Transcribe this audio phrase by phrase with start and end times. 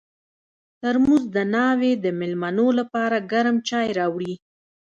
[0.81, 4.33] ترموز د ناوې د مېلمنو لپاره ګرم چای راوړي.